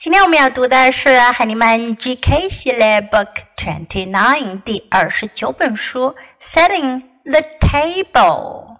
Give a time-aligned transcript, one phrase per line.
[0.00, 8.78] 今天我们要读的是海尼曼 GK 系列 Book Twenty Nine 第二十九本书，Setting the Table。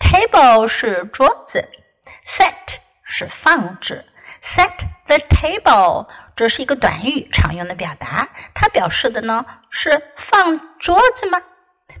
[0.00, 1.70] Table 是桌子
[2.26, 4.04] ，Set 是放置。
[4.42, 4.72] Set
[5.06, 8.28] the table 这是一个短语，常用的表达。
[8.52, 11.40] 它表示的呢是放桌子吗？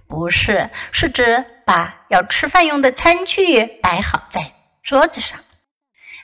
[0.08, 4.50] 不是，是指把要吃饭用的餐具摆好在
[4.82, 5.38] 桌子上。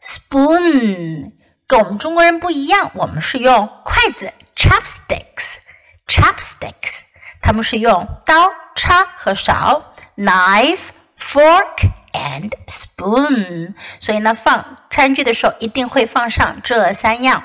[0.00, 1.32] ，spoon。
[1.66, 5.58] 跟我们中国人不一样，我们是用筷子，chopsticks。
[6.06, 7.04] chopsticks，
[7.40, 10.88] 他们是用刀、叉和勺，knife、
[11.18, 13.74] fork and spoon。
[13.98, 17.42] 所以呢，放餐具的时候一定会放上这三样。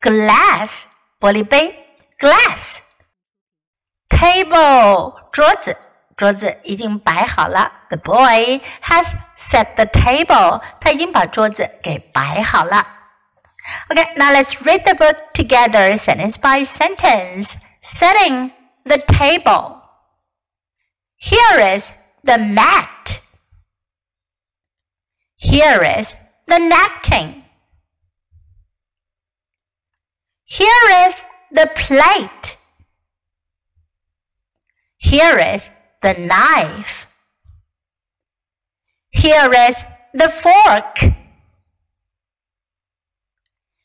[0.00, 0.86] glass
[1.20, 1.86] 玻璃杯，
[2.18, 2.80] glass
[4.08, 5.76] table 桌子，
[6.16, 7.72] 桌子已经摆好了。
[7.88, 12.86] The boy has set the table，他已经把桌子给摆好了。
[13.88, 17.56] Okay, now let's read the book together, sentence by sentence.
[17.80, 18.50] Setting
[18.84, 19.80] the table.
[21.16, 21.92] Here is
[22.24, 23.22] the mat.
[25.36, 26.16] Here is
[26.46, 27.44] the napkin.
[30.87, 32.57] Here is the plate.
[34.97, 35.71] Here is
[36.01, 37.07] the knife.
[39.09, 39.83] Here is
[40.13, 41.13] the fork.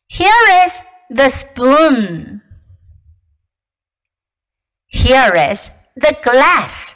[0.06, 0.80] Here is
[1.10, 2.42] the spoon.
[4.86, 6.94] Here is the glass.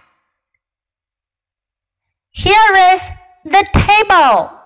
[2.31, 3.11] Here is
[3.45, 4.66] the table.